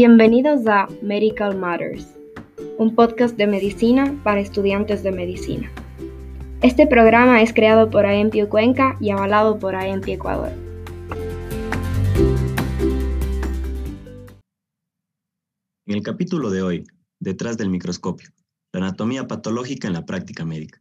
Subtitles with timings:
[0.00, 2.06] Bienvenidos a Medical Matters,
[2.78, 5.72] un podcast de medicina para estudiantes de medicina.
[6.62, 10.52] Este programa es creado por AEMPI Cuenca y avalado por AEMPI Ecuador.
[15.86, 16.84] En el capítulo de hoy,
[17.18, 18.28] Detrás del microscopio,
[18.72, 20.80] la anatomía patológica en la práctica médica.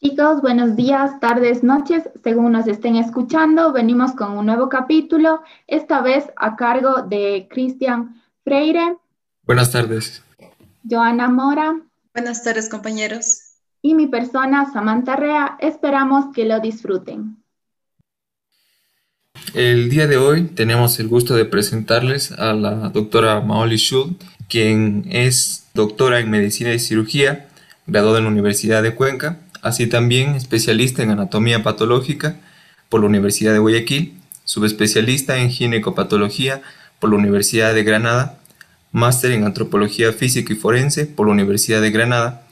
[0.00, 3.72] Chicos, buenos días, tardes, noches, según nos estén escuchando.
[3.72, 8.96] Venimos con un nuevo capítulo, esta vez a cargo de Cristian Freire.
[9.42, 10.22] Buenas tardes.
[10.88, 11.80] Joana Mora.
[12.14, 13.40] Buenas tardes, compañeros.
[13.82, 15.56] Y mi persona, Samantha Rea.
[15.58, 17.42] Esperamos que lo disfruten.
[19.54, 25.06] El día de hoy tenemos el gusto de presentarles a la doctora Maoli Schultz, quien
[25.10, 27.48] es doctora en medicina y cirugía,
[27.88, 32.36] graduada en la Universidad de Cuenca así también especialista en anatomía patológica
[32.88, 34.14] por la Universidad de Guayaquil,
[34.44, 36.62] subespecialista en ginecopatología
[36.98, 38.38] por la Universidad de Granada,
[38.92, 42.46] máster en antropología física y forense por la Universidad de Granada,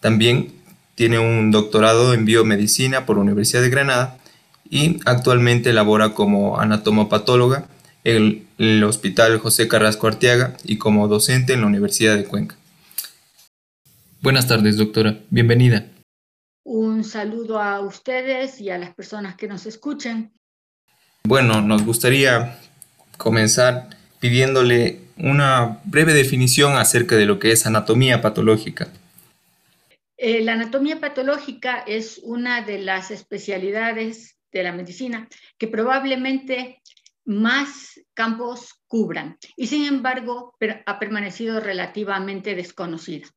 [0.00, 0.52] también
[0.94, 4.18] tiene un doctorado en biomedicina por la Universidad de Granada
[4.68, 7.66] y actualmente labora como anatomopatóloga
[8.04, 12.56] en el Hospital José Carrasco Arteaga y como docente en la Universidad de Cuenca.
[14.22, 15.18] Buenas tardes, doctora.
[15.30, 15.86] Bienvenida.
[16.68, 20.32] Un saludo a ustedes y a las personas que nos escuchen.
[21.22, 22.58] Bueno, nos gustaría
[23.16, 28.88] comenzar pidiéndole una breve definición acerca de lo que es anatomía patológica.
[30.16, 36.82] Eh, la anatomía patológica es una de las especialidades de la medicina que probablemente
[37.24, 43.28] más campos cubran y sin embargo ha permanecido relativamente desconocida.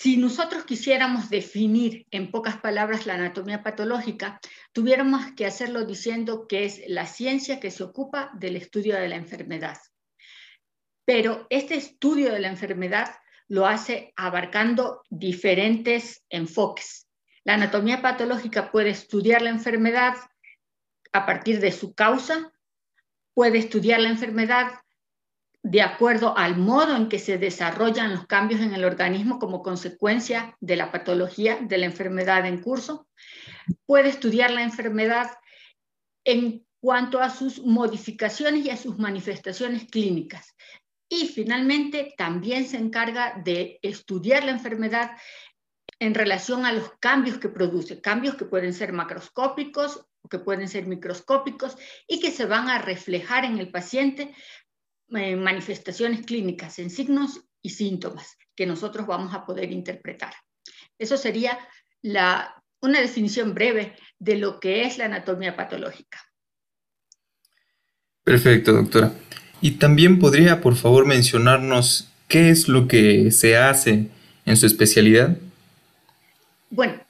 [0.00, 4.38] Si nosotros quisiéramos definir en pocas palabras la anatomía patológica,
[4.72, 9.16] tuviéramos que hacerlo diciendo que es la ciencia que se ocupa del estudio de la
[9.16, 9.76] enfermedad.
[11.04, 13.12] Pero este estudio de la enfermedad
[13.48, 17.08] lo hace abarcando diferentes enfoques.
[17.42, 20.14] La anatomía patológica puede estudiar la enfermedad
[21.12, 22.52] a partir de su causa,
[23.34, 24.74] puede estudiar la enfermedad
[25.70, 30.56] de acuerdo al modo en que se desarrollan los cambios en el organismo como consecuencia
[30.60, 33.06] de la patología de la enfermedad en curso.
[33.84, 35.30] Puede estudiar la enfermedad
[36.24, 40.56] en cuanto a sus modificaciones y a sus manifestaciones clínicas.
[41.10, 45.10] Y finalmente también se encarga de estudiar la enfermedad
[45.98, 50.86] en relación a los cambios que produce, cambios que pueden ser macroscópicos que pueden ser
[50.86, 54.34] microscópicos y que se van a reflejar en el paciente
[55.16, 60.32] eh, manifestaciones clínicas, en signos y síntomas que nosotros vamos a poder interpretar.
[60.98, 61.58] Eso sería
[62.02, 66.18] la, una definición breve de lo que es la anatomía patológica.
[68.24, 69.12] Perfecto, doctora.
[69.60, 74.08] Y también podría, por favor, mencionarnos qué es lo que se hace
[74.44, 75.36] en su especialidad.
[76.70, 77.00] Bueno,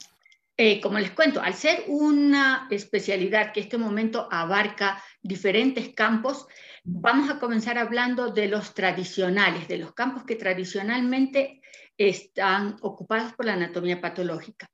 [0.56, 6.46] eh, como les cuento, al ser una especialidad que en este momento abarca diferentes campos,
[6.90, 11.60] Vamos a comenzar hablando de los tradicionales, de los campos que tradicionalmente
[11.98, 14.70] están ocupados por la anatomía patológica.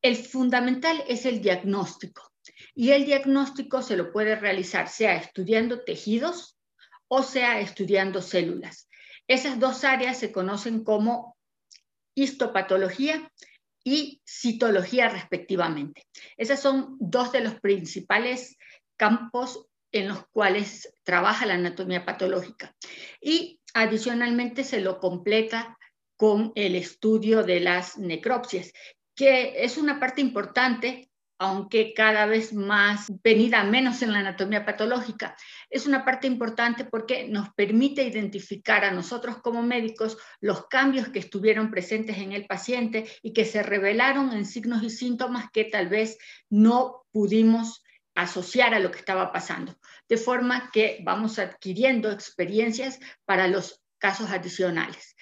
[0.00, 2.32] El fundamental es el diagnóstico
[2.74, 6.56] y el diagnóstico se lo puede realizar sea estudiando tejidos
[7.08, 8.88] o sea estudiando células.
[9.28, 11.36] Esas dos áreas se conocen como
[12.14, 13.30] histopatología
[13.84, 16.06] y citología respectivamente.
[16.38, 18.56] Esas son dos de los principales
[18.96, 22.74] campos en los cuales trabaja la anatomía patológica.
[23.20, 25.78] Y adicionalmente se lo completa
[26.16, 28.72] con el estudio de las necropsias,
[29.14, 35.34] que es una parte importante, aunque cada vez más venida menos en la anatomía patológica.
[35.70, 41.18] Es una parte importante porque nos permite identificar a nosotros como médicos los cambios que
[41.18, 45.88] estuvieron presentes en el paciente y que se revelaron en signos y síntomas que tal
[45.88, 46.18] vez
[46.50, 47.82] no pudimos
[48.14, 49.78] asociar a lo que estaba pasando,
[50.08, 55.16] de forma que vamos adquiriendo experiencias para los casos adicionales.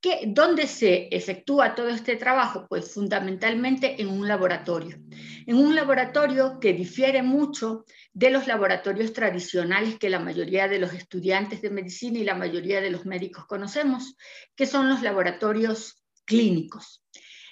[0.00, 2.66] ¿Qué, ¿Dónde se efectúa todo este trabajo?
[2.68, 4.98] Pues fundamentalmente en un laboratorio.
[5.46, 10.92] En un laboratorio que difiere mucho de los laboratorios tradicionales que la mayoría de los
[10.92, 14.14] estudiantes de medicina y la mayoría de los médicos conocemos,
[14.54, 17.02] que son los laboratorios clínicos.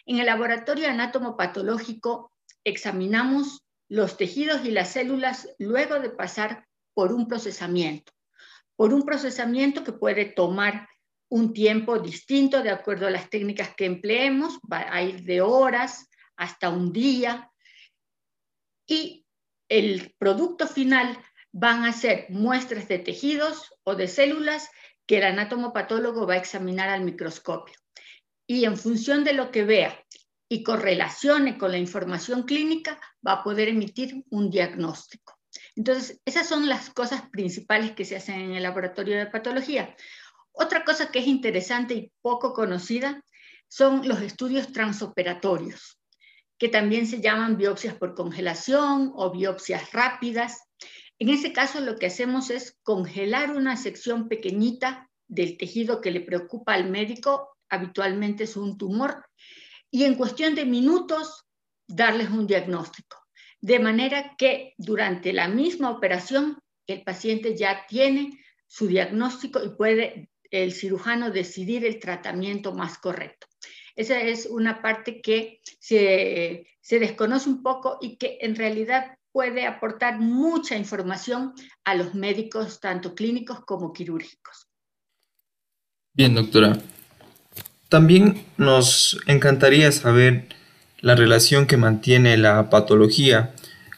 [0.05, 2.33] En el laboratorio anátomo-patológico
[2.65, 8.11] examinamos los tejidos y las células luego de pasar por un procesamiento,
[8.75, 10.89] por un procesamiento que puede tomar
[11.29, 16.09] un tiempo distinto de acuerdo a las técnicas que empleemos, va a ir de horas
[16.37, 17.51] hasta un día,
[18.87, 19.27] y
[19.69, 21.19] el producto final
[21.53, 24.71] van a ser muestras de tejidos o de células
[25.07, 27.75] que el anatomopatólogo va a examinar al microscopio.
[28.47, 30.03] Y en función de lo que vea
[30.53, 35.39] y correlacione con la información clínica, va a poder emitir un diagnóstico.
[35.75, 39.97] Entonces, esas son las cosas principales que se hacen en el laboratorio de patología.
[40.53, 43.25] Otra cosa que es interesante y poco conocida
[43.67, 45.99] son los estudios transoperatorios,
[46.59, 50.61] que también se llaman biopsias por congelación o biopsias rápidas.
[51.19, 56.21] En ese caso lo que hacemos es congelar una sección pequeñita del tejido que le
[56.21, 59.25] preocupa al médico, habitualmente es un tumor,
[59.93, 61.45] y en cuestión de minutos
[61.87, 63.19] darles un diagnóstico.
[63.61, 66.59] De manera que durante la misma operación
[66.89, 73.47] el paciente ya tiene su diagnóstico y puede el cirujano decidir el tratamiento más correcto.
[73.95, 76.67] Esa es una parte que se,
[76.99, 81.53] desconoce un poco y que en realidad puede aportar mucha información
[81.85, 84.69] a los médicos, tanto clínicos como quirúrgicos.
[86.15, 86.79] Bien, doctora.
[87.93, 90.47] También nos encantaría saber
[91.03, 93.53] la relación que mantiene la patología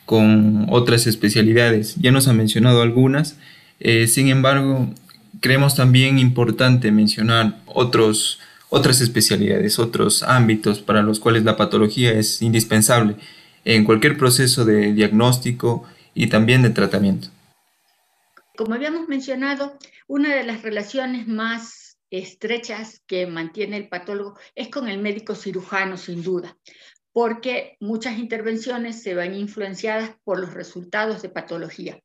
[0.04, 1.94] con otras especialidades.
[2.00, 3.36] Ya nos ha mencionado algunas,
[3.78, 4.92] eh, sin embargo,
[5.38, 12.42] creemos también importante mencionar otros, otras especialidades, otros ámbitos para los cuales la patología es
[12.42, 13.14] indispensable
[13.64, 15.84] en cualquier proceso de diagnóstico
[16.16, 17.28] y también de tratamiento.
[18.56, 21.83] Como habíamos mencionado, una de las relaciones más
[22.18, 26.56] estrechas que mantiene el patólogo es con el médico cirujano, sin duda,
[27.12, 32.00] porque muchas intervenciones se van influenciadas por los resultados de patología.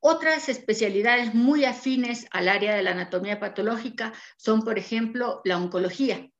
[0.00, 6.30] Otras especialidades muy afines al área de la anatomía patológica son, por ejemplo, la oncología,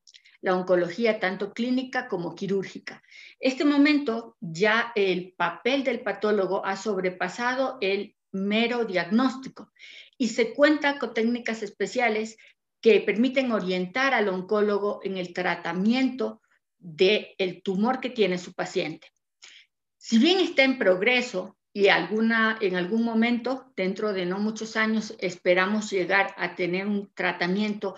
[0.41, 3.03] la oncología tanto clínica como quirúrgica.
[3.41, 9.73] Este momento ya el papel del patólogo ha sobrepasado el mero diagnóstico
[10.17, 12.37] y se cuenta con técnicas especiales
[12.81, 16.41] que permiten orientar al oncólogo en el tratamiento
[16.79, 19.09] del tumor que tiene su paciente.
[19.97, 25.15] Si bien está en progreso, y alguna, en algún momento, dentro de no muchos años,
[25.21, 27.95] esperamos llegar a tener un tratamiento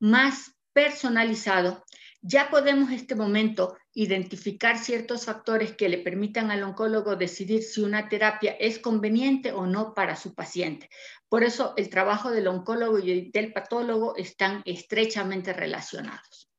[0.00, 1.84] más personalizado,
[2.26, 7.82] ya podemos en este momento identificar ciertos factores que le permitan al oncólogo decidir si
[7.82, 10.90] una terapia es conveniente o no para su paciente.
[11.28, 16.50] Por eso el trabajo del oncólogo y del patólogo están estrechamente relacionados.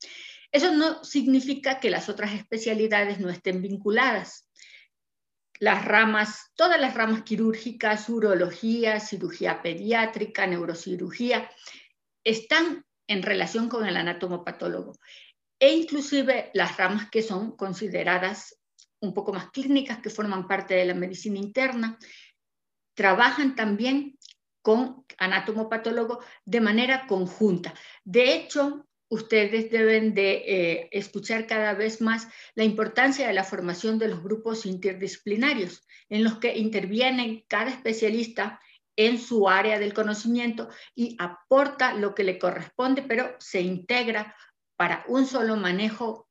[0.54, 4.48] Eso no significa que las otras especialidades no estén vinculadas
[5.60, 11.50] las ramas, todas las ramas quirúrgicas, urología, cirugía pediátrica, neurocirugía,
[12.24, 14.94] están en relación con el anatomopatólogo.
[15.60, 18.60] E inclusive las ramas que son consideradas
[19.00, 21.98] un poco más clínicas, que forman parte de la medicina interna,
[22.96, 24.18] trabajan también
[24.62, 27.74] con anatomopatólogo de manera conjunta.
[28.04, 33.98] De hecho, ustedes deben de eh, escuchar cada vez más la importancia de la formación
[34.00, 38.60] de los grupos interdisciplinarios, en los que interviene cada especialista
[38.98, 44.36] en su área del conocimiento y aporta lo que le corresponde, pero se integra
[44.78, 46.28] para un solo manejo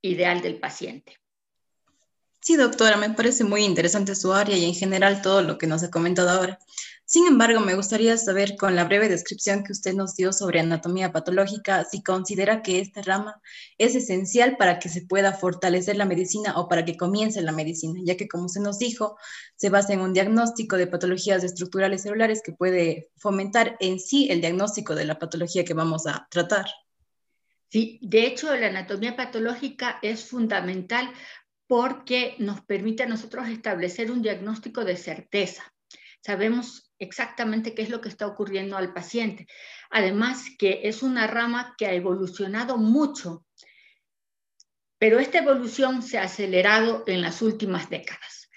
[0.00, 1.18] ideal del paciente.
[2.40, 5.82] Sí, doctora, me parece muy interesante su área y en general todo lo que nos
[5.82, 6.58] ha comentado ahora.
[7.04, 11.10] Sin embargo, me gustaría saber, con la breve descripción que usted nos dio sobre anatomía
[11.10, 13.40] patológica, si considera que esta rama
[13.76, 18.00] es esencial para que se pueda fortalecer la medicina o para que comience la medicina,
[18.04, 19.16] ya que, como usted nos dijo,
[19.56, 24.40] se basa en un diagnóstico de patologías estructurales celulares que puede fomentar en sí el
[24.40, 26.66] diagnóstico de la patología que vamos a tratar.
[27.68, 31.10] Sí, de hecho, la anatomía patológica es fundamental
[31.66, 35.74] porque nos permite a nosotros establecer un diagnóstico de certeza.
[36.20, 39.46] Sabemos exactamente qué es lo que está ocurriendo al paciente.
[39.90, 43.44] Además que es una rama que ha evolucionado mucho,
[44.98, 48.50] pero esta evolución se ha acelerado en las últimas décadas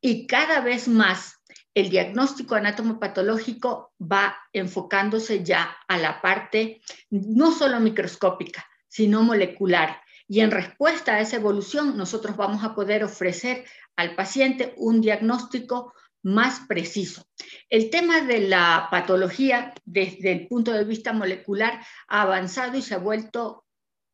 [0.00, 1.37] y cada vez más
[1.80, 6.80] el diagnóstico anatomopatológico va enfocándose ya a la parte
[7.10, 10.00] no solo microscópica, sino molecular.
[10.26, 13.64] Y en respuesta a esa evolución, nosotros vamos a poder ofrecer
[13.96, 17.24] al paciente un diagnóstico más preciso.
[17.70, 22.94] El tema de la patología desde el punto de vista molecular ha avanzado y se
[22.94, 23.64] ha vuelto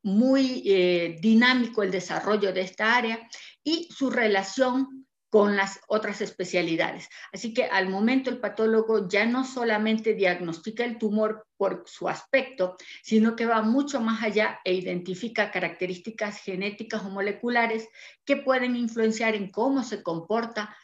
[0.02, 3.26] muy eh, dinámico el desarrollo de esta área
[3.64, 5.03] y su relación
[5.34, 7.08] con las otras especialidades.
[7.32, 12.76] Así que al momento el patólogo ya no solamente diagnostica el tumor por su aspecto,
[13.02, 17.88] sino que va mucho más allá e identifica características genéticas o moleculares
[18.24, 20.76] que pueden influenciar en cómo se comporta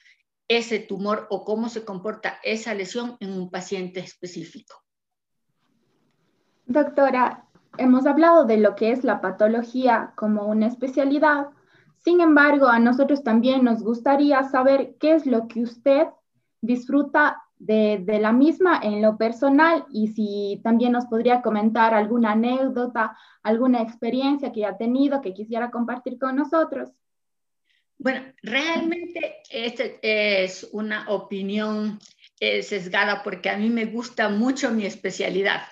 [0.49, 4.83] ese tumor o cómo se comporta esa lesión en un paciente específico.
[6.67, 7.47] Doctora,
[7.79, 11.51] hemos hablado de lo que es la patología como una especialidad.
[12.01, 16.07] Sin embargo, a nosotros también nos gustaría saber qué es lo que usted
[16.63, 23.17] disfruta de, la misma en lo personal y si también nos podría comentar alguna anécdota,
[23.43, 26.91] alguna experiencia que ha tenido que quisiera compartir con nosotros.
[27.99, 31.99] Bueno, realmente esta es una opinión
[32.41, 35.63] eh, sesgada porque a mí me gusta mucho mi especialidad.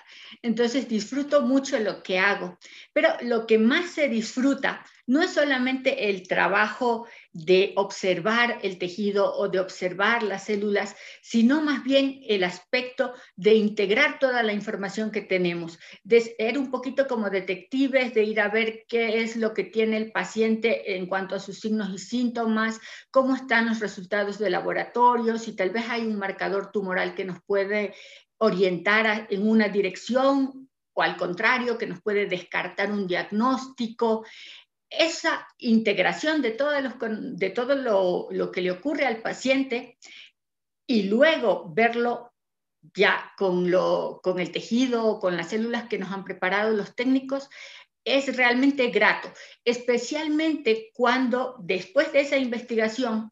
[0.43, 2.57] Entonces disfruto mucho lo que hago.
[2.93, 9.35] Pero lo que más se disfruta no es solamente el trabajo de observar el tejido
[9.35, 15.11] o de observar las células, sino más bien el aspecto de integrar toda la información
[15.11, 19.53] que tenemos, de ser un poquito como detectives, de ir a ver qué es lo
[19.53, 22.79] que tiene el paciente en cuanto a sus signos y síntomas,
[23.11, 27.39] cómo están los resultados de laboratorio, si tal vez hay un marcador tumoral que nos
[27.43, 27.93] puede
[28.39, 34.25] orientar en una dirección o al contrario, que nos puede descartar un diagnóstico
[34.89, 36.79] esa integración de todo,
[38.31, 39.97] lo, que le ocurre al paciente
[40.87, 42.33] y luego verlo
[42.93, 43.67] ya con
[44.39, 47.49] el tejido, con las células que nos han preparado los técnicos,
[48.05, 49.31] es realmente grato,
[49.63, 53.29] especialmente cuando después de esa investigación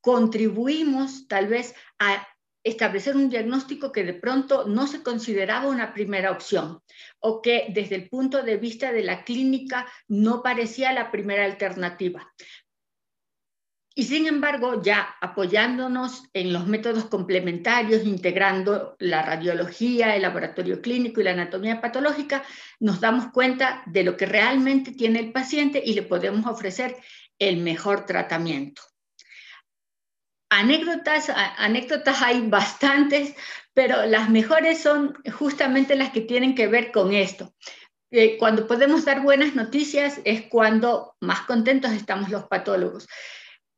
[0.00, 2.26] contribuimos tal vez a
[2.64, 6.80] establecer un diagnóstico que de pronto no se consideraba una primera opción
[7.20, 12.32] o que desde el punto de vista de la clínica no parecía la primera alternativa.
[13.96, 21.20] Y sin embargo, ya apoyándonos en los métodos complementarios, integrando la radiología, el laboratorio clínico
[21.20, 22.42] y la anatomía patológica,
[22.80, 26.96] nos damos cuenta de lo que realmente tiene el paciente y le podemos ofrecer
[27.38, 28.82] el mejor tratamiento.
[30.56, 33.34] Anécdotas, anécdotas hay bastantes,
[33.72, 37.52] pero las mejores son justamente las que tienen que ver con esto.
[38.12, 43.08] Eh, cuando podemos dar buenas noticias es cuando más contentos estamos los patólogos.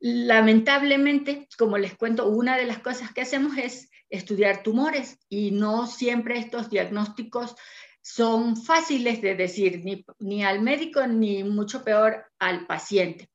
[0.01, 5.87] Lamentablemente, como les cuento, una de las cosas que hacemos es estudiar tumores y no
[5.87, 7.57] siempre estos diagnósticos
[8.03, 13.31] son fáciles de decir ni, ni al médico ni mucho peor al paciente.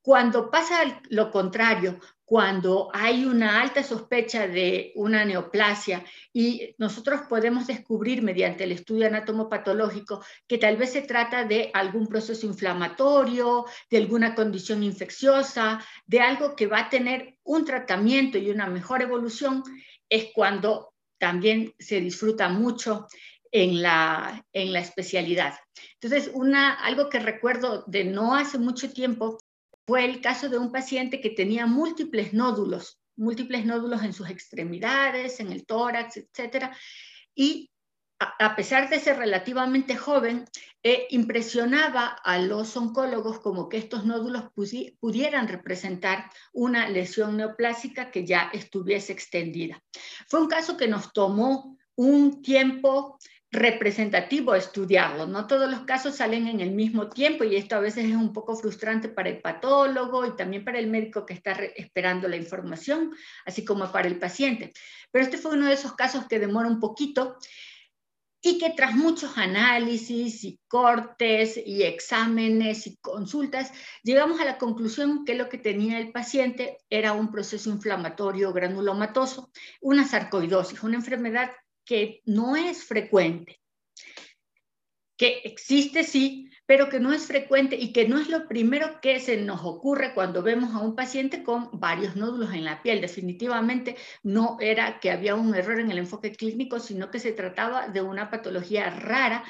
[0.00, 7.66] Cuando pasa lo contrario, cuando hay una alta sospecha de una neoplasia y nosotros podemos
[7.66, 13.96] descubrir mediante el estudio anatomopatológico que tal vez se trata de algún proceso inflamatorio, de
[13.96, 19.62] alguna condición infecciosa, de algo que va a tener un tratamiento y una mejor evolución,
[20.06, 23.06] es cuando también se disfruta mucho
[23.50, 25.54] en la, en la especialidad.
[25.94, 29.38] Entonces, una, algo que recuerdo de no hace mucho tiempo
[29.88, 35.40] fue el caso de un paciente que tenía múltiples nódulos, múltiples nódulos en sus extremidades,
[35.40, 36.66] en el tórax, etc.
[37.34, 37.70] Y
[38.18, 40.44] a pesar de ser relativamente joven,
[40.82, 44.50] eh, impresionaba a los oncólogos como que estos nódulos
[45.00, 49.82] pudieran representar una lesión neoplásica que ya estuviese extendida.
[50.28, 53.18] Fue un caso que nos tomó un tiempo
[53.50, 55.26] representativo estudiarlo.
[55.26, 58.32] No todos los casos salen en el mismo tiempo y esto a veces es un
[58.32, 63.12] poco frustrante para el patólogo y también para el médico que está esperando la información,
[63.46, 64.72] así como para el paciente.
[65.10, 67.38] Pero este fue uno de esos casos que demora un poquito
[68.40, 73.72] y que tras muchos análisis y cortes y exámenes y consultas,
[74.04, 79.50] llegamos a la conclusión que lo que tenía el paciente era un proceso inflamatorio granulomatoso,
[79.80, 81.50] una sarcoidosis, una enfermedad
[81.88, 83.58] que no es frecuente,
[85.16, 89.18] que existe sí, pero que no es frecuente y que no es lo primero que
[89.20, 93.00] se nos ocurre cuando vemos a un paciente con varios nódulos en la piel.
[93.00, 97.88] Definitivamente no era que había un error en el enfoque clínico, sino que se trataba
[97.88, 99.42] de una patología rara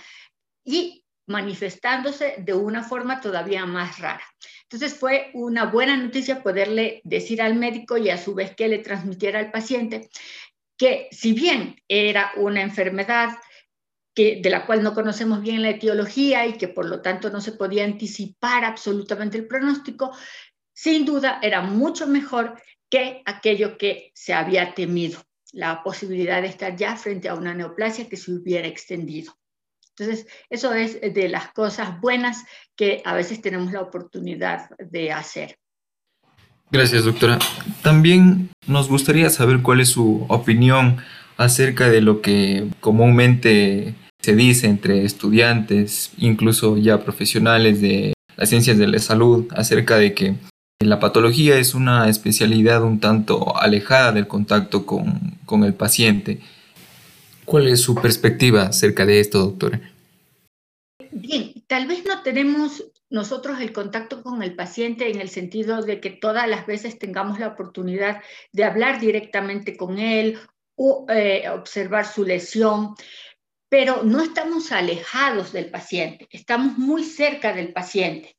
[0.64, 4.22] y manifestándose de una forma todavía más rara.
[4.62, 8.78] Entonces fue una buena noticia poderle decir al médico y a su vez que le
[8.78, 10.08] transmitiera al paciente
[10.78, 13.36] que si bien era una enfermedad
[14.14, 17.40] que, de la cual no conocemos bien la etiología y que por lo tanto no
[17.40, 20.16] se podía anticipar absolutamente el pronóstico,
[20.72, 25.20] sin duda era mucho mejor que aquello que se había temido,
[25.52, 29.36] la posibilidad de estar ya frente a una neoplasia que se hubiera extendido.
[29.96, 32.44] Entonces, eso es de las cosas buenas
[32.76, 35.58] que a veces tenemos la oportunidad de hacer.
[36.70, 37.38] Gracias, doctora.
[37.82, 40.98] También nos gustaría saber cuál es su opinión
[41.38, 48.76] acerca de lo que comúnmente se dice entre estudiantes, incluso ya profesionales de las ciencias
[48.76, 50.34] de la salud, acerca de que
[50.80, 56.40] La patología es una especialidad un tanto alejada del contacto con, con el paciente.
[57.44, 59.80] ¿Cuál es su perspectiva acerca de esto, doctora?
[61.10, 66.00] Bien, tal vez no tenemos nosotros el contacto con el paciente en el sentido de
[66.00, 68.22] que todas las veces tengamos la oportunidad
[68.52, 70.38] de hablar directamente con él
[70.76, 72.94] o eh, observar su lesión,
[73.68, 78.36] pero no estamos alejados del paciente, estamos muy cerca del paciente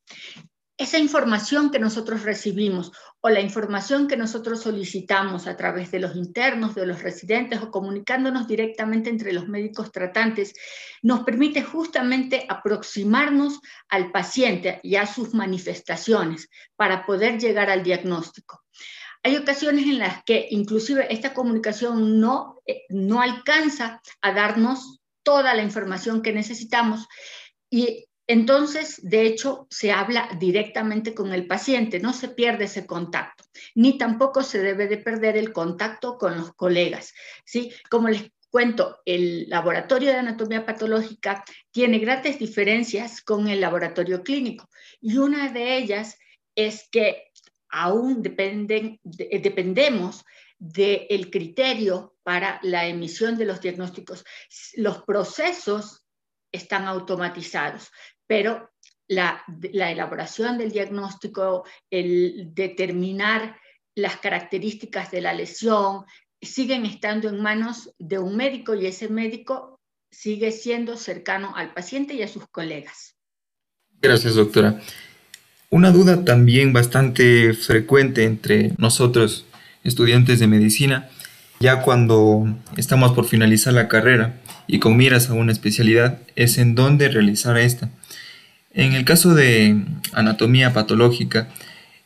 [0.80, 6.16] esa información que nosotros recibimos o la información que nosotros solicitamos a través de los
[6.16, 10.54] internos, de los residentes o comunicándonos directamente entre los médicos tratantes,
[11.02, 13.60] nos permite justamente aproximarnos
[13.90, 18.64] al paciente y a sus manifestaciones para poder llegar al diagnóstico.
[19.22, 25.54] Hay ocasiones en las que inclusive esta comunicación no, eh, no alcanza a darnos toda
[25.54, 27.06] la información que necesitamos
[27.70, 33.44] y entonces, de hecho, se habla directamente con el paciente, no se pierde ese contacto,
[33.74, 37.12] ni tampoco se debe de perder el contacto con los colegas.
[37.44, 37.74] ¿sí?
[37.90, 44.70] Como les cuento, el laboratorio de anatomía patológica tiene grandes diferencias con el laboratorio clínico
[45.02, 46.16] y una de ellas
[46.54, 47.32] es que
[47.68, 50.24] aún dependen, dependemos
[50.60, 54.24] del criterio para la emisión de los diagnósticos.
[54.76, 56.06] Los procesos
[56.52, 57.92] están automatizados,
[58.30, 58.70] pero
[59.08, 63.58] la, elaboración del diagnóstico, el determinar
[63.96, 66.06] las características de la lesión,
[66.40, 69.80] siguen estando en manos de un médico y ese médico
[70.12, 73.16] sigue siendo cercano al paciente y a sus colegas.
[74.00, 74.80] Gracias, doctora.
[75.72, 79.48] Una duda también bastante frecuente entre nosotros,
[79.84, 81.10] estudiantes de medicina,
[81.60, 82.46] ya cuando
[82.78, 87.58] estamos por finalizar la carrera y con miras a una especialidad, es en dónde realizar
[87.58, 87.90] esta.
[88.72, 89.84] En el caso de
[90.14, 91.50] anatomía patológica,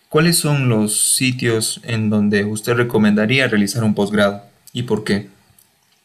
[0.08, 5.30] ¿cuáles son los sitios en donde usted recomendaría realizar un posgrado y por qué?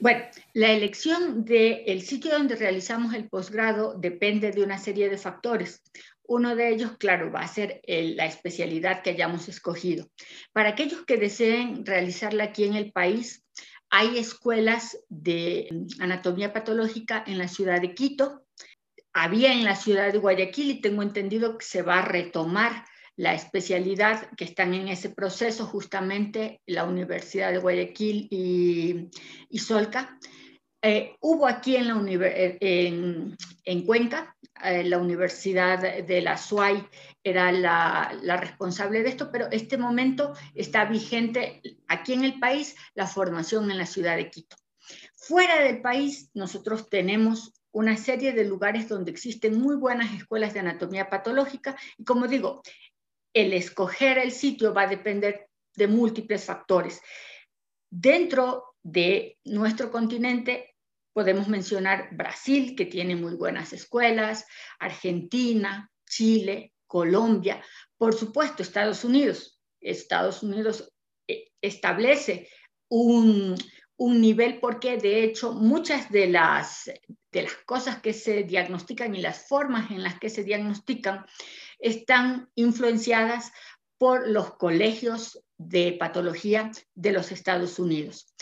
[0.00, 5.82] Bueno, la elección del sitio donde realizamos el posgrado depende de una serie de factores.
[6.26, 10.10] Uno de ellos, claro, va a ser la especialidad que hayamos escogido.
[10.52, 13.44] Para aquellos que deseen realizarla aquí en el país,
[13.90, 15.68] hay escuelas de
[16.00, 18.44] anatomía patológica en la ciudad de Quito,
[19.22, 22.84] había en la ciudad de Guayaquil y tengo entendido que se va a retomar
[23.16, 30.18] la especialidad que están en ese proceso justamente la Universidad de Guayaquil y, Solca.
[30.80, 31.94] Eh, hubo aquí en, la
[32.60, 36.86] en, en Cuenca, eh, la Universidad de la SUAY
[37.24, 42.76] era la, la, responsable de esto, pero este momento está vigente aquí en el país
[42.94, 44.56] la formación en la ciudad de Quito.
[45.16, 50.60] Fuera del país, nosotros tenemos una serie de lugares donde existen muy buenas escuelas de
[50.60, 52.62] anatomía patológica y como digo,
[53.34, 57.00] el escoger el sitio va a depender de múltiples factores.
[57.90, 60.74] Dentro de nuestro continente
[61.12, 64.46] podemos mencionar Brasil, que tiene muy buenas escuelas,
[64.78, 67.62] Argentina, Chile, Colombia,
[67.96, 69.60] por supuesto Estados Unidos.
[69.80, 70.92] Estados Unidos
[71.28, 72.48] eh, establece
[72.88, 73.56] un,
[73.98, 76.90] un nivel porque de hecho muchas de las,
[77.32, 81.26] de las cosas que se diagnostican y las formas en las que se diagnostican
[81.80, 83.52] están influenciadas
[83.98, 88.32] por los colegios de patología de los Estados Unidos.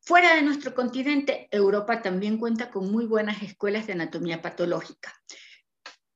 [0.00, 5.12] Fuera de nuestro continente, Europa también cuenta con muy buenas escuelas de anatomía patológica.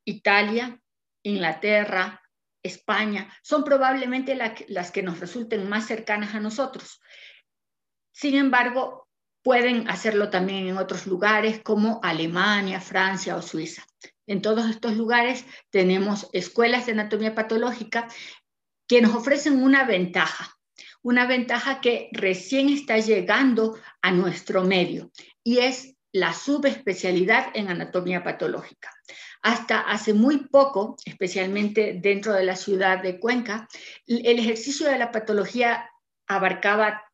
[0.05, 0.81] Italia,
[1.23, 2.23] Inglaterra,
[2.63, 4.37] España son probablemente
[4.69, 7.01] las que nos resulten más cercanas a nosotros.
[8.17, 9.07] Sin embargo,
[9.43, 13.87] pueden hacerlo también en otros lugares como Alemania, Francia o Suiza.
[14.27, 18.09] En todos estos lugares tenemos escuelas de anatomía patológica
[18.89, 20.57] que nos ofrecen una ventaja,
[21.03, 25.11] una ventaja que recién está llegando a nuestro medio
[25.45, 28.91] y es la subespecialidad en anatomía patológica.
[29.43, 33.69] Hasta hace muy poco, especialmente dentro de la ciudad de Cuenca,
[34.07, 35.91] el ejercicio de la patología
[36.27, 37.06] abarcaba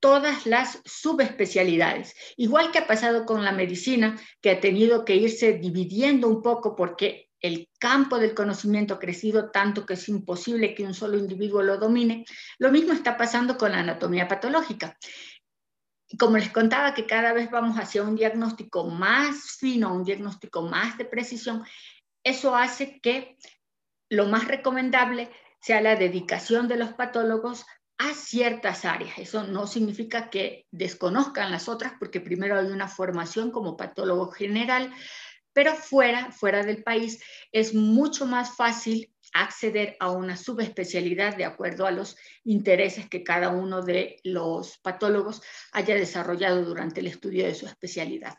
[0.00, 2.14] todas las subespecialidades.
[2.36, 6.76] Igual que ha pasado con la medicina, que ha tenido que irse dividiendo un poco
[6.76, 11.62] porque el campo del conocimiento ha crecido tanto que es imposible que un solo individuo
[11.62, 12.24] lo domine,
[12.58, 14.96] lo mismo está pasando con la anatomía patológica.
[16.18, 20.96] Como les contaba que cada vez vamos hacia un diagnóstico más fino, un diagnóstico más
[20.98, 21.64] de precisión,
[22.24, 23.36] eso hace que
[24.08, 25.30] lo más recomendable
[25.60, 27.66] sea la dedicación de los patólogos
[27.98, 29.18] a ciertas áreas.
[29.18, 34.92] Eso no significa que desconozcan las otras, porque primero hay una formación como patólogo general,
[35.52, 41.86] pero fuera, fuera del país, es mucho más fácil acceder a una subespecialidad de acuerdo
[41.86, 47.54] a los intereses que cada uno de los patólogos haya desarrollado durante el estudio de
[47.54, 48.36] su especialidad.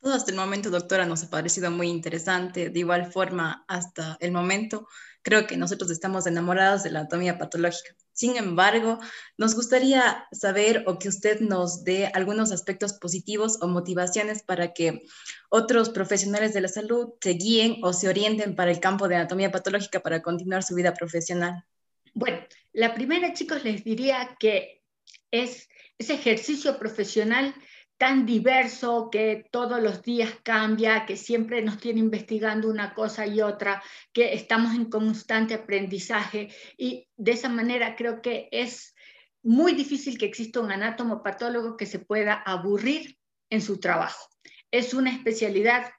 [0.00, 2.70] Todo hasta el momento, doctora, nos ha parecido muy interesante.
[2.70, 4.88] De igual forma, hasta el momento,
[5.20, 7.94] creo que nosotros estamos enamorados de la anatomía patológica.
[8.20, 8.98] Sin embargo,
[9.38, 15.04] nos gustaría saber o que usted nos dé algunos aspectos positivos o motivaciones para que
[15.48, 19.50] otros profesionales de la salud se guíen o se orienten para el campo de anatomía
[19.50, 21.64] patológica para continuar su vida profesional.
[22.12, 22.40] Bueno,
[22.74, 24.82] la primera, chicos, les diría que
[25.30, 27.54] es ese ejercicio profesional
[28.00, 33.42] tan diverso que todos los días cambia, que siempre nos tiene investigando una cosa y
[33.42, 33.82] otra,
[34.14, 38.94] que estamos en constante aprendizaje y de esa manera creo que es
[39.42, 43.18] muy difícil que exista un anatomopatólogo que se pueda aburrir
[43.50, 44.30] en su trabajo.
[44.70, 45.90] Es una especialidad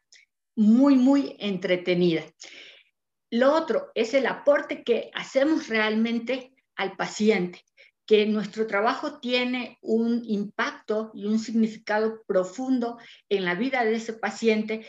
[0.55, 2.23] muy, muy entretenida.
[3.29, 7.63] Lo otro es el aporte que hacemos realmente al paciente
[8.12, 12.97] que nuestro trabajo tiene un impacto y un significado profundo
[13.30, 14.86] en la vida de ese paciente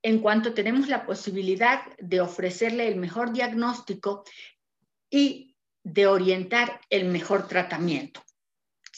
[0.00, 4.22] en cuanto tenemos la posibilidad de ofrecerle el mejor diagnóstico
[5.10, 8.22] y de orientar el mejor tratamiento.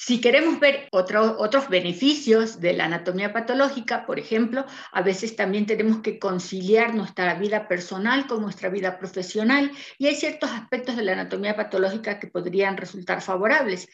[0.05, 6.01] Si queremos ver otros beneficios de la anatomía patológica, por ejemplo, a veces también tenemos
[6.03, 11.13] que conciliar nuestra vida personal con nuestra vida profesional y hay ciertos aspectos de la
[11.13, 13.87] anatomía patológica que podrían resultar favorables.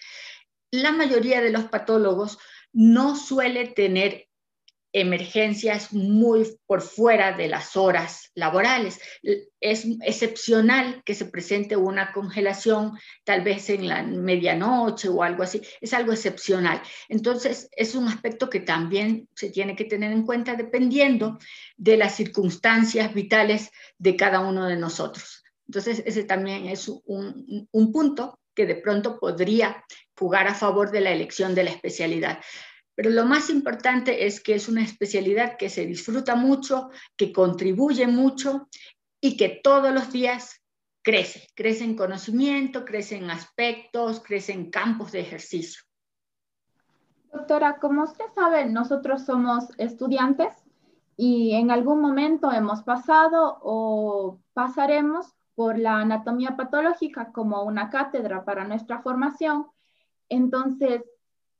[0.70, 2.38] La mayoría de los patólogos
[2.72, 4.27] no suele tener
[4.92, 9.00] emergencias muy por fuera de las horas laborales.
[9.60, 15.60] Es excepcional que se presente una congelación tal vez en la medianoche o algo así.
[15.80, 16.80] Es algo excepcional.
[17.08, 21.38] Entonces, es un aspecto que también se tiene que tener en cuenta dependiendo
[21.76, 25.44] de las circunstancias vitales de cada uno de nosotros.
[25.66, 29.84] Entonces, ese también es un, un punto que de pronto podría
[30.18, 32.40] jugar a favor de la elección de la especialidad.
[32.98, 38.08] Pero lo más importante es que es una especialidad que se disfruta mucho, que contribuye
[38.08, 38.66] mucho
[39.20, 40.64] y que todos los días
[41.00, 41.46] crece.
[41.54, 45.80] Crece en conocimiento, crece en aspectos, crece en campos de ejercicio.
[47.32, 50.48] Doctora, como usted sabe, nosotros somos estudiantes
[51.16, 58.44] y en algún momento hemos pasado o pasaremos por la anatomía patológica como una cátedra
[58.44, 59.68] para nuestra formación.
[60.28, 61.04] Entonces,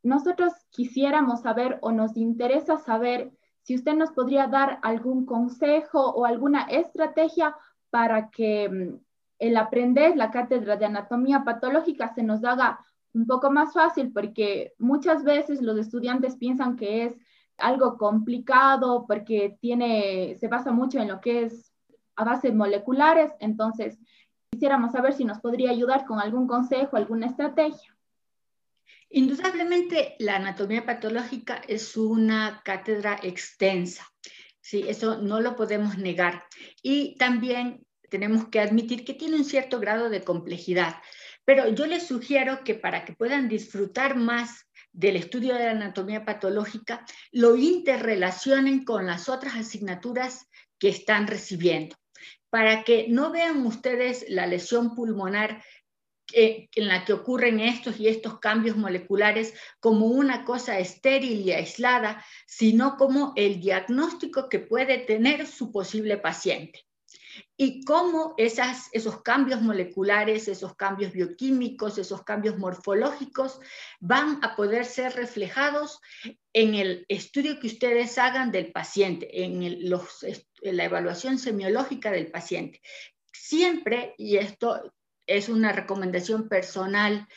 [0.03, 3.33] nosotros quisiéramos saber o nos interesa saber
[3.63, 7.57] si usted nos podría dar algún consejo o alguna estrategia
[7.91, 8.99] para que mm,
[9.39, 12.81] el aprender la cátedra de anatomía patológica se nos haga
[13.15, 17.17] un poco más fácil, porque muchas veces los estudiantes piensan que es
[17.57, 21.73] algo complicado porque tiene, se basa mucho en lo que es
[22.17, 23.99] a bases moleculares, entonces
[24.51, 27.98] quisiéramos saber si nos podría ayudar con algún consejo, alguna estrategia.
[29.11, 34.07] Indudablemente, la anatomía patológica es una cátedra extensa,
[34.61, 34.85] ¿sí?
[34.87, 36.45] eso no lo podemos negar.
[36.83, 40.97] Y también tenemos que admitir que tiene un cierto grado de complejidad,
[41.45, 46.25] pero yo les sugiero que para que puedan disfrutar más del estudio de la anatomía
[46.25, 50.47] patológica, lo interrelacionen con las otras asignaturas
[50.79, 51.97] que están recibiendo,
[52.51, 55.63] para que no vean ustedes la lesión pulmonar
[56.33, 62.25] en la que ocurren estos y estos cambios moleculares como una cosa estéril y aislada,
[62.47, 66.85] sino como el diagnóstico que puede tener su posible paciente.
[67.57, 73.61] Y cómo esos cambios moleculares, esos cambios bioquímicos, esos cambios morfológicos
[74.01, 76.01] van a poder ser reflejados
[76.53, 82.81] en el estudio que ustedes hagan del paciente, en, en la evaluación semiológica del paciente.
[83.33, 84.93] Siempre, y esto
[85.29, 87.29] es una recomendación personal,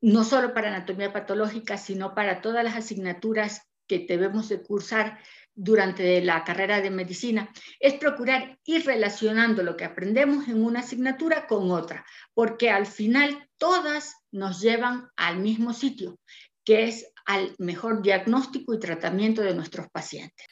[0.00, 5.18] no solo para anatomía patológica, sino para todas las asignaturas que debemos de cursar
[5.54, 11.46] durante la carrera de medicina, es procurar ir relacionando lo que aprendemos en una asignatura
[11.46, 16.18] con otra, porque al final todas nos llevan al mismo sitio,
[16.64, 20.46] que es al mejor diagnóstico y tratamiento de nuestros pacientes.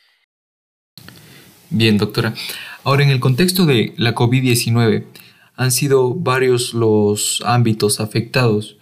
[1.70, 2.34] Bien, doctora.
[2.84, 5.06] Ahora, en el contexto de la COVID-19,
[5.58, 8.78] han sido varios los ámbitos afectados.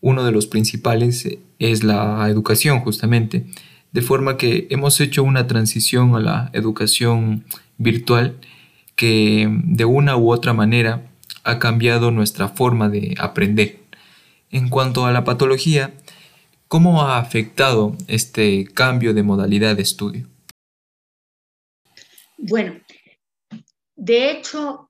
[0.00, 3.44] Uno de los principales es la educación, justamente.
[3.90, 7.44] De forma que hemos hecho una transición a la educación
[7.76, 8.36] virtual
[8.94, 11.10] que de una u otra manera
[11.42, 13.80] ha cambiado nuestra forma de aprender.
[14.50, 15.92] En cuanto a la patología,
[16.68, 20.28] ¿cómo ha afectado este cambio de modalidad de estudio?
[22.38, 22.76] Bueno,
[23.96, 24.85] de hecho,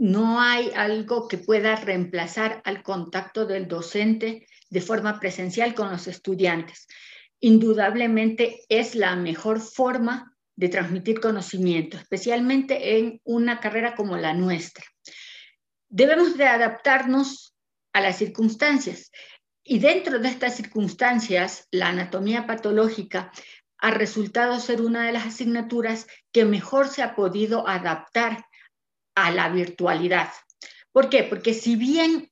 [0.00, 6.06] no hay algo que pueda reemplazar al contacto del docente de forma presencial con los
[6.06, 6.88] estudiantes.
[7.38, 14.86] Indudablemente es la mejor forma de transmitir conocimiento, especialmente en una carrera como la nuestra.
[15.90, 17.54] Debemos de adaptarnos
[17.92, 19.12] a las circunstancias
[19.62, 23.32] y dentro de estas circunstancias, la anatomía patológica
[23.76, 28.46] ha resultado ser una de las asignaturas que mejor se ha podido adaptar
[29.14, 30.30] a la virtualidad.
[30.92, 31.24] ¿Por qué?
[31.24, 32.30] Porque si bien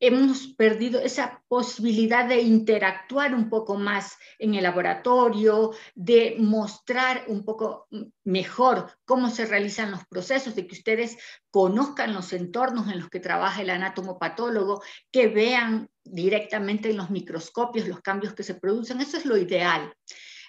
[0.00, 7.44] hemos perdido esa posibilidad de interactuar un poco más en el laboratorio, de mostrar un
[7.44, 7.86] poco
[8.24, 11.18] mejor cómo se realizan los procesos, de que ustedes
[11.50, 17.86] conozcan los entornos en los que trabaja el anatomopatólogo, que vean directamente en los microscopios
[17.86, 19.02] los cambios que se producen.
[19.02, 19.92] Eso es lo ideal.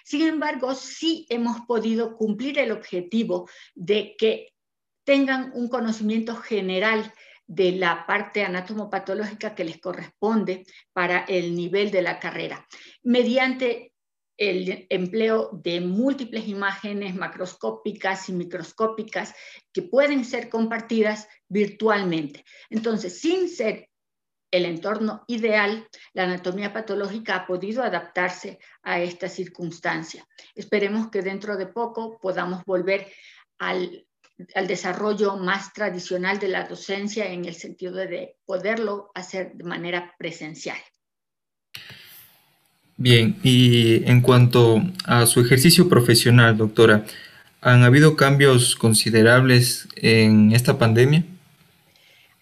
[0.04, 4.51] Sin embargo, sí hemos podido cumplir el objetivo de que
[5.04, 7.12] tengan un conocimiento general
[7.46, 12.66] de la parte anatomopatológica que les corresponde para el nivel de la carrera,
[13.02, 13.92] mediante
[14.38, 19.34] el empleo de múltiples imágenes macroscópicas y microscópicas
[19.72, 22.44] que pueden ser compartidas virtualmente.
[22.70, 23.90] Entonces, sin ser
[24.50, 30.26] el entorno ideal, la anatomía patológica ha podido adaptarse a esta circunstancia.
[30.54, 33.12] Esperemos que dentro de poco podamos volver
[33.58, 34.06] al
[34.54, 40.14] al desarrollo más tradicional de la docencia en el sentido de poderlo hacer de manera
[40.18, 40.78] presencial.
[42.96, 47.04] Bien, y en cuanto a su ejercicio profesional, doctora,
[47.60, 51.24] ¿han habido cambios considerables en esta pandemia?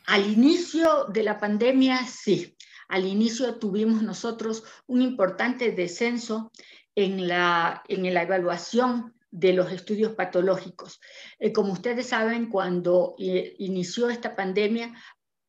[0.06, 2.56] Al inicio de la pandemia, sí.
[2.88, 6.50] Al inicio tuvimos nosotros un importante descenso
[6.96, 11.00] en la, en la evaluación de los estudios patológicos.
[11.38, 14.94] Eh, como ustedes saben, cuando eh, inició esta pandemia,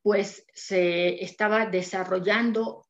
[0.01, 2.87] pues se estaba desarrollando,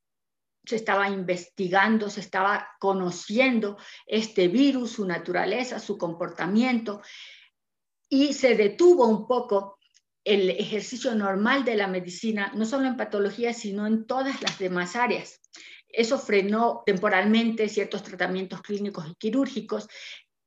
[0.65, 7.01] se estaba investigando, se estaba conociendo este virus, su naturaleza, su comportamiento,
[8.09, 9.77] y se detuvo un poco
[10.23, 14.95] el ejercicio normal de la medicina, no solo en patología, sino en todas las demás
[14.95, 15.39] áreas.
[15.87, 19.87] Eso frenó temporalmente ciertos tratamientos clínicos y quirúrgicos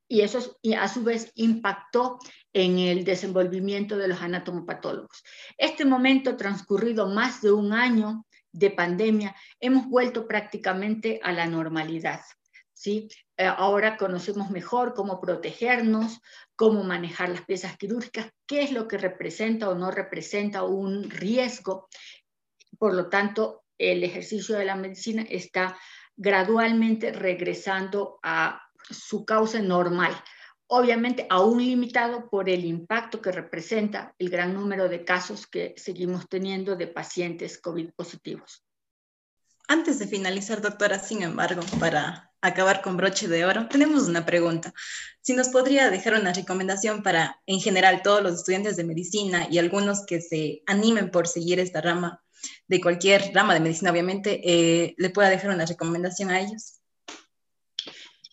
[0.07, 2.19] y eso a su vez impactó
[2.53, 5.23] en el desenvolvimiento de los anatomopatólogos.
[5.57, 12.21] Este momento transcurrido más de un año de pandemia, hemos vuelto prácticamente a la normalidad.
[12.73, 13.09] ¿sí?
[13.35, 16.21] Eh, ahora conocemos mejor cómo protegernos,
[16.55, 21.89] cómo manejar las piezas quirúrgicas, qué es lo que representa o no representa un riesgo.
[22.77, 25.77] Por lo tanto, el ejercicio de la medicina está
[26.15, 30.15] gradualmente regresando a su causa normal,
[30.67, 36.27] obviamente aún limitado por el impacto que representa el gran número de casos que seguimos
[36.27, 38.63] teniendo de pacientes COVID positivos.
[39.67, 44.73] Antes de finalizar, doctora, sin embargo, para acabar con broche de oro, tenemos una pregunta.
[45.21, 49.57] Si nos podría dejar una recomendación para, en general, todos los estudiantes de medicina y
[49.57, 52.21] algunos que se animen por seguir esta rama,
[52.67, 56.79] de cualquier rama de medicina, obviamente, eh, le pueda dejar una recomendación a ellos.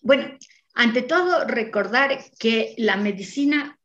[0.03, 0.37] Bueno,
[0.75, 3.79] ante todo, recordar que la medicina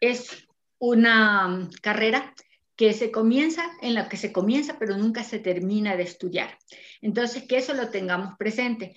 [0.00, 0.46] es
[0.78, 2.32] una mm, carrera
[2.76, 6.58] que se comienza, en la que se comienza, pero nunca se termina de estudiar.
[7.02, 8.96] Entonces, que eso lo tengamos presente.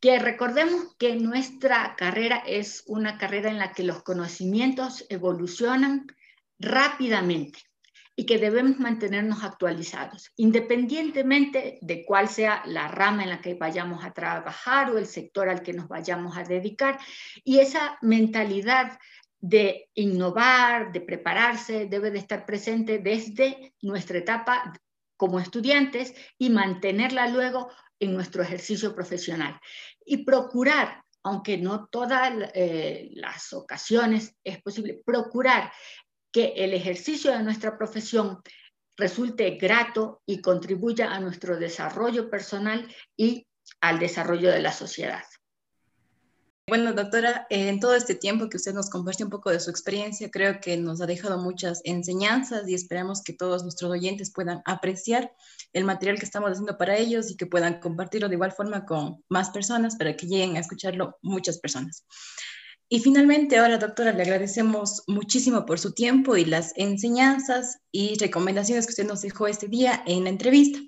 [0.00, 6.06] Que recordemos que nuestra carrera es una carrera en la que los conocimientos evolucionan
[6.58, 7.60] rápidamente
[8.16, 14.04] y que debemos mantenernos actualizados, independientemente de cuál sea la rama en la que vayamos
[14.04, 16.98] a trabajar o el sector al que nos vayamos a dedicar.
[17.44, 18.98] Y esa mentalidad
[19.40, 24.72] de innovar, de prepararse, debe de estar presente desde nuestra etapa
[25.16, 29.58] como estudiantes y mantenerla luego en nuestro ejercicio profesional.
[30.04, 35.72] Y procurar, aunque no todas eh, las ocasiones es posible, procurar
[36.32, 38.40] que el ejercicio de nuestra profesión
[38.96, 43.46] resulte grato y contribuya a nuestro desarrollo personal y
[43.80, 45.22] al desarrollo de la sociedad.
[46.70, 50.30] Bueno, doctora, en todo este tiempo que usted nos compartió un poco de su experiencia,
[50.30, 55.32] creo que nos ha dejado muchas enseñanzas y esperamos que todos nuestros oyentes puedan apreciar
[55.72, 59.24] el material que estamos haciendo para ellos y que puedan compartirlo de igual forma con
[59.28, 62.04] más personas para que lleguen a escucharlo muchas personas.
[62.92, 68.84] Y finalmente, ahora, doctora, le agradecemos muchísimo por su tiempo y las enseñanzas y recomendaciones
[68.84, 70.80] que usted nos dejó este día en la entrevista.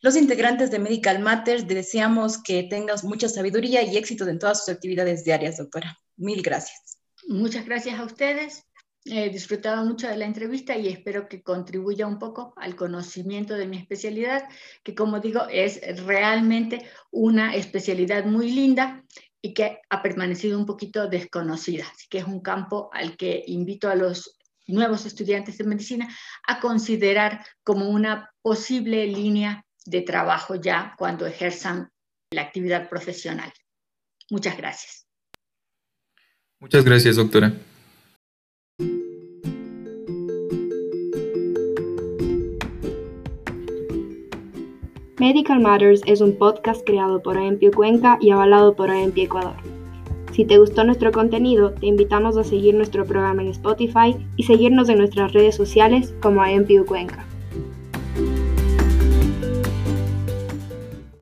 [0.00, 4.72] Los integrantes de Medical Matters deseamos que tengas mucha sabiduría y éxito en todas sus
[4.72, 5.98] actividades diarias, doctora.
[6.16, 7.00] Mil gracias.
[7.26, 8.64] Muchas gracias a ustedes
[9.06, 13.66] He disfrutado mucho de la entrevista y espero que contribuya un poco al conocimiento de
[13.66, 14.46] mi especialidad,
[14.82, 19.02] que como digo es realmente una especialidad muy linda
[19.42, 21.84] y que ha permanecido un poquito desconocida.
[21.92, 26.08] Así que es un campo al que invito a los nuevos estudiantes de medicina
[26.46, 31.90] a considerar como una posible línea de trabajo ya cuando ejerzan
[32.30, 33.52] la actividad profesional.
[34.30, 35.06] Muchas gracias.
[36.60, 37.52] Muchas gracias, doctora.
[45.20, 49.52] Medical Matters es un podcast creado por AEMPIO Cuenca y avalado por AEMPI Ecuador.
[50.32, 54.88] Si te gustó nuestro contenido, te invitamos a seguir nuestro programa en Spotify y seguirnos
[54.88, 57.26] en nuestras redes sociales como AEMPIO Cuenca.